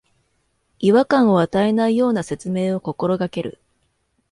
[0.79, 3.59] 違和感を与えないような説明を心がける